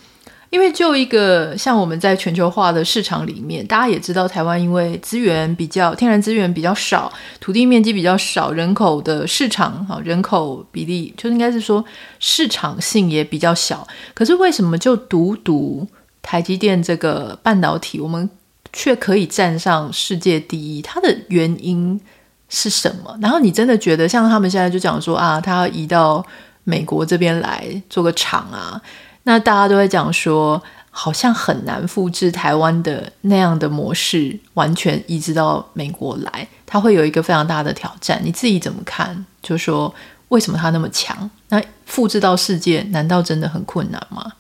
[0.50, 11.86] 因为就一个像我们在全球化的市场里面，大家也知道台湾因为资源比较天然资源比较少，土地面积比较少，人口的市场哈人口比例就应该是说
[12.20, 13.88] 市场性也比较小。
[14.16, 15.88] 可是为什么就独独
[16.22, 18.28] 台积电这个半导体，我们
[18.74, 20.82] 却可以站上世界第一？
[20.82, 22.02] 它的原因
[22.50, 23.16] 是什么？
[23.22, 26.26] 然后你真的觉得像他们现在就讲说啊，他要移到
[26.64, 28.82] 美国这边来做个厂啊？
[29.24, 38.20] 那大家都会讲说，好像很难复制台湾的那样的模式，完全移植到美国来，它会有一个非常大的挑战。
[38.24, 39.26] 你自己怎么看？
[39.42, 39.94] 就说
[40.30, 41.30] 为什么它那么强？
[41.50, 44.34] 那复制到世界，难道真的很困难吗？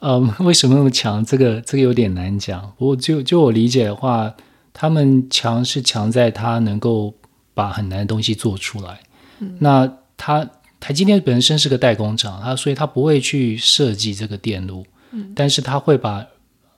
[0.00, 1.24] 嗯， 为什么那么强？
[1.24, 2.72] 这个这个有点难讲。
[2.78, 4.34] 不过就就我理解的话，
[4.72, 7.14] 他们强是强在他能够
[7.54, 9.00] 把很难的东西做出来。
[9.38, 10.48] 嗯，那它。
[10.82, 16.26] 台积电本身是个代工厂，它所以它不会去设计这个电路，嗯，但是它会把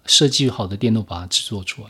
[0.05, 1.89] 设计好的电路把它制作出来。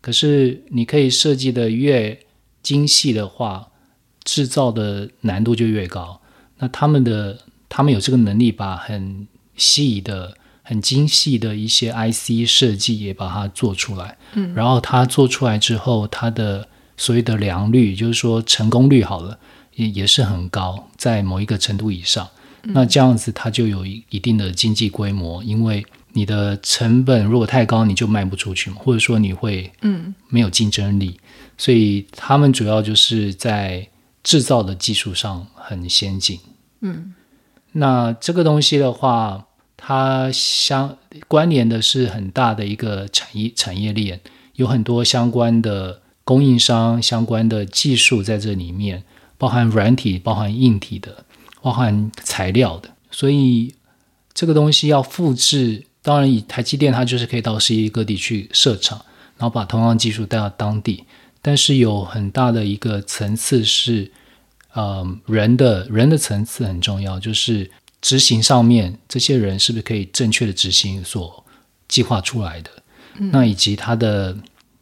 [0.00, 2.18] 可是你可以设计的越
[2.64, 3.68] 精细的话，
[4.24, 6.20] 制造的难度就越高。
[6.58, 19.38] 那他们的他们有这个能力，把很细的、很精细的一些 IC 设计也把它做出来，嗯，然后它做出来之后，它的所谓的良率，就是说成功率好了。
[19.74, 22.28] 也也是很高，在某一个程度以上，
[22.62, 31.18] 嗯、那这样子它就有一一定的经济规模，因为你的成本如果太高，你就卖不出去嘛，或者说你会嗯没有竞争力。
[31.18, 31.20] 嗯、
[31.56, 33.88] 所以他们主要就是在
[34.22, 36.38] 制造的技术上很先进。
[36.80, 37.14] 嗯，
[37.72, 44.20] 那这个东西的话，它相关联的是很大的一个产业产业链，
[44.56, 49.02] 有很多相关的供应商、相关的技术在这里面，
[49.42, 51.24] 包含软体、包含硬体的、
[51.60, 53.74] 包含材料的，所以
[54.32, 55.84] 这个东西要复制。
[56.00, 59.04] 当然，以台积电，它就是可以到世界各地去设厂，
[59.36, 61.02] 然后把同样技术带到当地。
[61.40, 64.08] 但是有很大的一个层次是，
[64.74, 67.68] 呃，人的人的层次很重要，就是
[68.00, 71.44] 执行上面这些人是不是可以正确的执行所
[71.88, 72.70] 计划出来的？
[73.18, 74.36] 嗯、那以及它的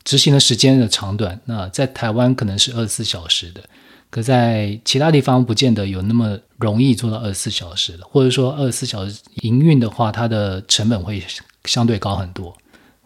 [0.04, 1.40] 执行的时间的长短。
[1.46, 3.64] 那在台湾可能是二十四小时的。
[4.10, 11.22] 可在其他地方不见得有那么容易做到二十四小时的，或者说二十四小时营运的话，它的成本会
[11.64, 12.52] 相对高很多。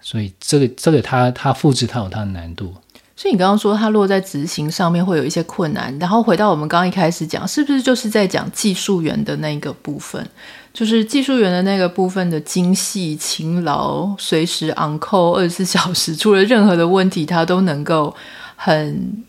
[0.01, 2.75] 所以这个这个它它复制它有它的难度。
[3.17, 10.27] 所以你刚刚说它落在执行上面会有一些困难，然后回到我们刚刚一开始讲，是不是就是在讲技术员的那个部分？
[10.73, 18.17] 就是技术员的那个部分的精细、勤劳、随时昂扣二十四小时，出了任何的问题，它都能够
[18.57, 19.23] 很。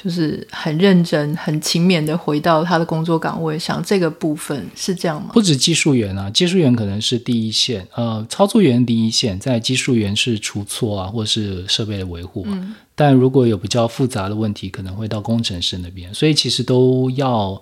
[0.00, 5.30] 就是很认真、很勤勉的回到他的工作岗位上，这个部分是这样吗？
[5.32, 12.50] 不止技术员啊，技术员可能是第一线，呃，操作员第一线，在技术员是出错啊，或是设备的维护啊。
[12.52, 17.60] 嗯、但如果有比较复杂的问题，可能会到工程师那边，所以其实都要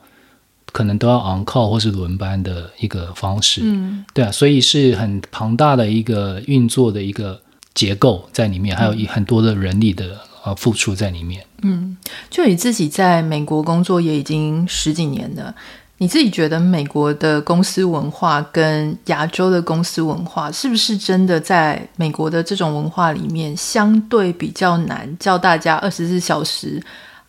[0.73, 3.63] 可能都要 on call 或是轮班的一个方式。
[3.65, 7.41] 嗯，对啊，所以是很庞大的一个运作的一个
[7.73, 10.21] 结构在里面，还有一很多的人力的。
[10.47, 11.45] 呃，付出在里面。
[11.63, 11.97] 嗯，
[12.31, 15.53] 就你自己在美国工作也已经十几年了，
[15.99, 26.81] 你自己觉得美国的公司文化跟亚洲的公司文化，是不是真的在美国的这种文化里面相对比较难，叫大家二十四小时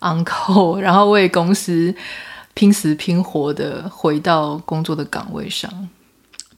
[0.02, 1.92] uncle， 然后为公司
[2.54, 5.90] 拼死拼活的回到工作的岗位上？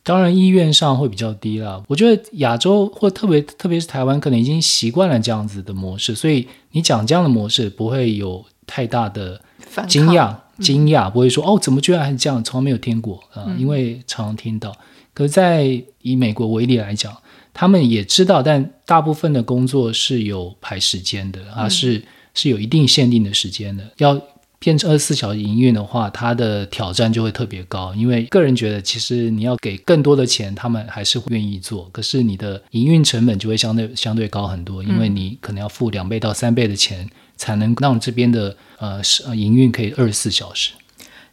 [0.09, 1.83] 当然，意愿上会比较低啦。
[1.87, 9.39] 我觉得亚洲或特别特别是台湾，可能已经习惯了这样子的模式，所以你讲这样的模式不会有太大的
[9.87, 14.75] 惊讶、惊讶，不会说哦，怎么居然还是这样，从来没有听过啊、呃，因为常常听到。
[15.13, 17.15] 可是在以美国为例来讲，
[17.53, 24.19] 他们也知道，但大部分的工作是有排时间的啊，是是有一定限定的时间的，要。
[24.59, 27.95] 变成二十四小时营运的话，它的挑战就会特别高。
[27.95, 31.89] 因为个人觉得，其实你要给更多的钱，他们还是会愿意做。
[31.93, 39.01] 可是你的营运成本就会相对相对高很多，因为你可能要付两倍到三倍的钱，才能让这边的呃
[39.33, 40.73] 营运可以二十四小时。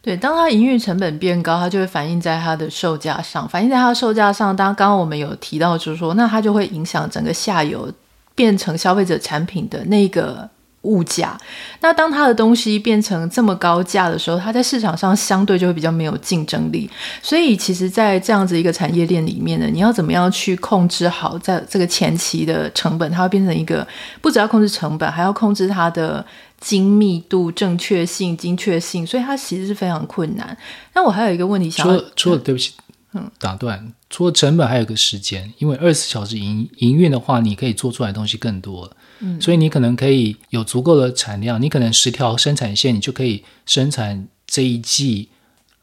[0.01, 3.49] 对，当它营运成本变高，它就会反映在它的售价上。
[3.49, 7.91] 反映在它的售价上，当刚刚我们有提到，就是说，那它就会影响整个下游
[8.33, 10.49] 变成消费者产品的那个。
[10.87, 11.37] 物价，
[11.81, 16.89] 那当它的东西变成这么高价的时候，它在市场上相对就会比较没有竞争力。
[17.21, 23.11] 所以，其实，在这样子一个产业链里面呢，你要怎么样去控制好在这个前期的成本？
[23.11, 23.85] 它会变成一个
[24.21, 26.25] 不只要控制成本，还要控制它的
[26.61, 30.57] 精密度、正确性、精确性，所以它其实是非常困难。
[30.93, 32.71] 那我还有一个问题想说，除了，对不起。
[33.13, 33.93] 嗯，打断。
[34.09, 38.91] 除了成本，还有个时间，因为二十四小时营营运的话，你可以做出来的东西更多。
[39.19, 45.29] 嗯，所以你可能可以有足够的产量，你可能十条生产线，你就可以生产这一季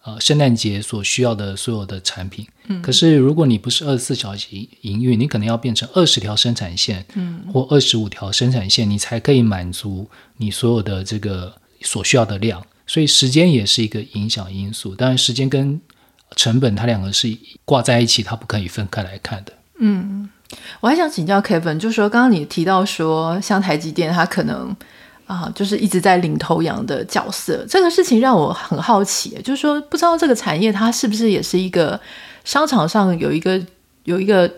[0.03, 2.47] 呃圣诞节所需要的所有的产品。
[2.69, 4.49] 嗯，可是如果你不是二十四小时
[4.83, 12.65] 营运，你可能要变成二十条生产线，嗯，或二十五条生产线，你才可以满足你所有的这个所需要的量。
[12.87, 14.95] 所以时间也是一个影响因素。
[14.95, 15.81] 当然，时间跟
[16.37, 19.53] 成本，它两个是挂在一起，它不可以分开来看的。
[19.79, 20.29] 嗯，
[20.81, 24.75] 我还想请教 Kevin，就是说，刚刚你提到说，像台积电，它可能
[25.27, 32.01] 啊、就是一直在领头羊的角色，这个事情让我很好奇，就是说，不知道这个产业它是不是也是一个
[32.45, 33.61] 商场上有一个
[34.05, 34.51] 有一个。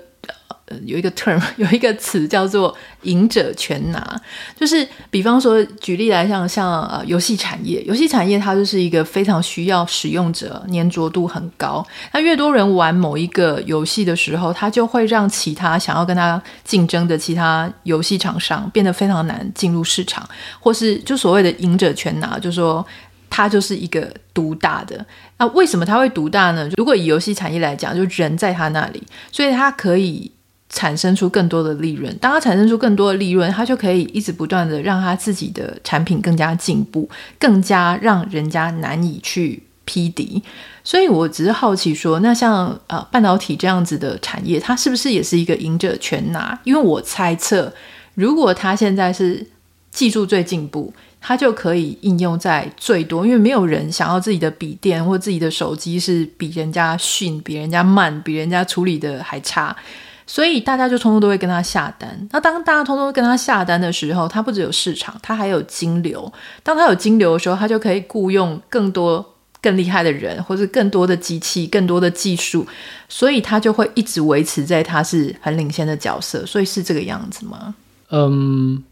[0.68, 4.20] 呃，有一个 term， 有一个词叫做“赢者全拿”，
[4.58, 20.28] 就是比方说，举例来讲，像呃游戏产业，游戏产业它就是一个非常需要使用者粘着度很高，那越多人玩某一个游戏的时候，它就会让其他想要跟它竞争的其他游戏厂商变得非常难进入市场，
[20.58, 22.84] 或是就所谓的“赢者全拿”，就说
[23.30, 25.06] 它就是一个独大的。
[25.38, 26.68] 那为什么它会独大呢？
[26.76, 30.32] 如果以游戏产业来讲，就人在它那里，所以它可以。
[30.68, 37.08] 产生出更多的利润，当它产生出更多的利润，它就可以一直不断的让它自己的产品更加进步，
[37.38, 40.42] 更加让人家难以去匹敌。
[40.82, 46.58] 所以我只是好奇说，那像呃半导体这样子的产业，它是不是也是一个赢者全拿？
[46.64, 47.72] 因为我猜测，
[48.14, 49.46] 如果它现在是
[49.90, 50.92] 技术最进步。
[51.18, 59.74] 它就可以应用在最多，因为没有人想要自己的笔电或自己的手机是比人家逊、比人家慢、比人家处理的还差，
[60.26, 62.28] 所以大家就通通都会跟他下单。
[62.32, 66.32] 那当大家通通跟他下单的时候，他不只有市场，他还有金流。
[66.62, 72.66] 当他有金流的时候，他就可以雇佣更多更厉害的人，或是更多的机器、更多的技术，
[73.08, 76.44] 所以他就会一直维持在他是很领先的角色。
[76.44, 77.74] 所以是这个样子吗？
[78.10, 78.82] 嗯。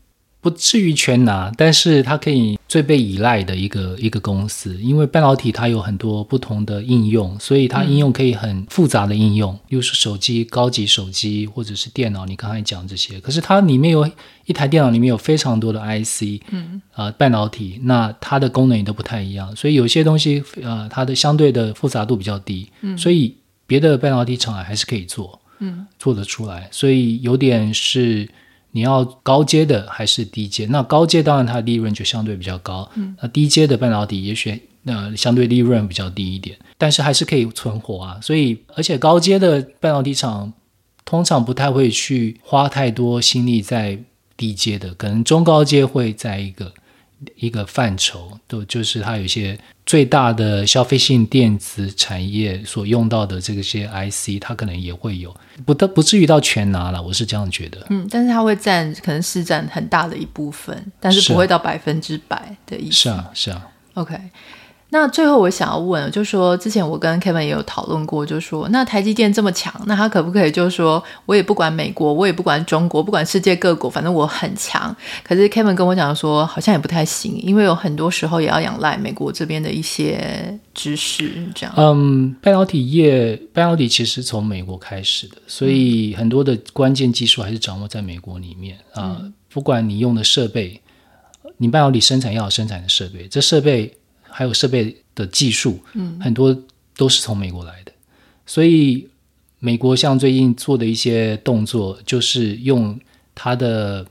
[0.45, 12.27] 不至于全拿，但是它可以最被依赖的一个一个公司，因为半导体它有很多不同的应用，所以它应用可以很复杂的应用，又、嗯、是手机、高级手机或者是电脑。
[12.27, 14.07] 你刚才讲这些，可是它里面有
[14.45, 16.83] 一台电脑里面有非常多的 IC，嗯。
[16.93, 23.35] 啊、呃，半导体，那它的功能也都不太一样，所以有些东西呃，它的相对的复杂度比较低，嗯，所以
[23.67, 28.29] 别的半导体厂还是可以做，嗯，做得出来，所以有点是。
[28.75, 30.67] 你要高阶的还是低阶？
[30.67, 38.19] 那高阶当然它的利润就相对比较高，嗯，那低阶的半导体也许那相对利润比较低一点，但是还是可以存活啊。
[38.21, 40.53] 所以，而且高阶的半导体厂
[41.05, 43.99] 通常不太会去花太多心力在
[44.37, 46.73] 低阶的，可能中高阶会在一个。
[47.37, 55.35] 一个范畴，都就是它有一些最大的消费性电子产业所用到的这些 IC，它可能也会有，
[55.67, 57.87] 不不至于到全拿了，我是这样觉得。
[57.91, 62.93] 嗯，但是它会占可能是占很大的一部分，但是不会到百分之百的意思。
[62.93, 63.69] 是啊，是啊。
[63.95, 64.19] OK。
[64.95, 74.95] 那最后我想要问，就是说之前我跟 Kevin 也有讨论过，就是说那台积电这么强，那他可不可以就是说我也不管美国，我也不管中国，不管世界各国，反正我很强。
[75.25, 81.75] 可是 Kevin 跟我讲说，好像也不太行，因为有很多时候也要仰赖美国这边的一些知识，这样。
[81.77, 89.19] 嗯，半导体业，半导体其实从美国开始的，所以很多的关键技术还是掌握在美国里面啊。
[89.21, 90.81] 嗯，不管你用的设备，
[91.57, 93.93] 你半导体生产要有生产的设备，这设备。
[94.37, 96.57] 还有设备的技术，嗯，很多
[96.97, 97.93] 都是从美国来的，
[98.45, 99.09] 所以
[99.61, 102.99] 美国像最近做的一些动作，就是用
[103.33, 104.05] 它的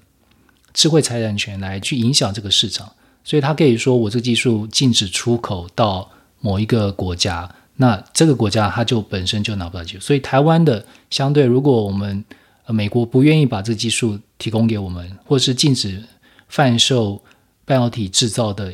[0.73, 2.89] 智慧财产权来去影响这个市场，
[3.25, 6.09] 所以他可以说我这个技术禁止出口到
[6.39, 12.23] 某一个国家，那这个国家它就本身就拿不到技术，所以台湾的相对，如果我们
[12.67, 16.01] 美国不愿意把这个技术提供给我们，或是禁止
[16.47, 17.21] 贩售
[17.65, 18.73] 半导体制造的。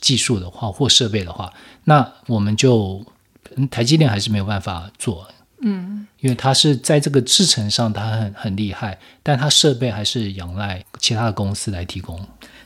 [0.00, 1.52] 技术的话或设备的话，
[1.84, 3.00] 那我们就
[3.70, 5.24] 台积电还是没有办法做，
[5.60, 12.20] 嗯，因为它是在这个制程上它很很厉害，但它设备还是仰赖其他的公司来提供。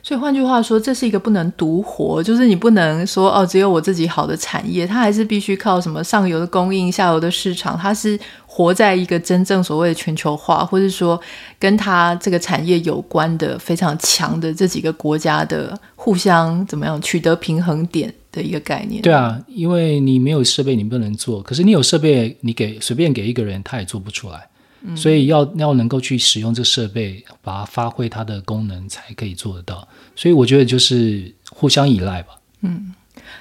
[0.05, 11.17] 所以换句话说，这是一个不能独活，就是你不能说哦，只有我自己好的产业，它还是必须靠什么上游的供应、下游的市场，它是活在一个真正所谓的全球化，或者说
[11.57, 19.01] 跟它这个产业有关的非常强的这几个国家的互相怎么样取得平衡点的一个概念。
[19.01, 24.49] 对啊，因为你没有设备，你不能做；可是你有设备，你给随便给一个人，他也做不出来。
[24.95, 29.87] 所以要要能够去使用这设备，把它发挥它的功能，才可以做得到。
[30.13, 32.35] 所以我觉得就是互相依赖吧。
[32.61, 32.93] 嗯，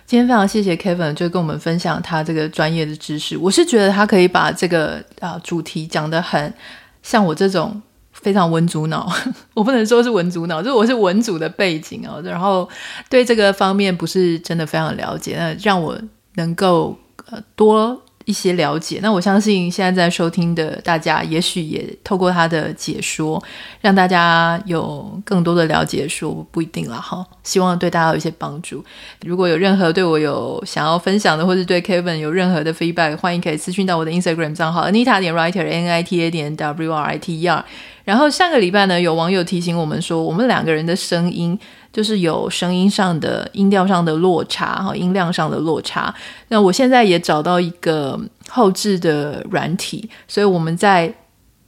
[0.07, 3.37] 今天非常谢谢 Kevin，就跟我们分享他这个专业的知识。
[3.37, 6.55] 我是觉得他可以把这个啊、呃、主题讲得很
[7.03, 7.83] 像我这种
[8.13, 9.13] 非常文主脑，
[9.55, 12.69] 我不能说是文主脑，就是我是文主的背景哦，然后
[13.11, 16.01] 对这个方面不是真的非常了解，那让我
[16.37, 16.97] 能够
[17.31, 18.01] 呃多。
[18.25, 23.43] 一些了解，那我相信现在在收听的大家，也许也透过他的解说，
[23.81, 27.27] 让大家有更多的了解，说不一定了哈。
[27.43, 28.85] 希望对大家有一些帮助。
[29.25, 37.05] 如果有任何对我有想要分享的，或是对 Kevin 有任何的 feedback，欢迎可以私讯到我的 Instagram 账号 Anita 点 Writer N I T A 点 W R
[37.15, 37.65] I T E R。
[38.05, 41.59] 然后上个礼拜呢，有网友提醒我们说，我们两个人的声音。
[41.93, 46.15] 就是有声音上的音调上的落差哈，音量上的落差。
[46.49, 48.19] 那我现在也找到一个
[48.49, 51.13] 后置的软体，所以我们在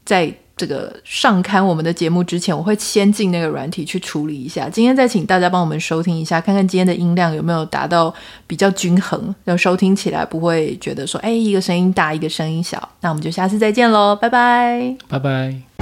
[0.04, 4.68] 在这个上刊我们的节目之前，我会先进那个软体去处理一下。
[4.68, 8.14] 今天再请大家帮我们收听一下，看看今天的音量有没有达到
[8.46, 12.88] 比较均衡，要收听起来不会觉得说，哎，一个声音大，一个声音小。
[13.00, 15.73] 那我们就下次再见喽，拜拜，拜拜。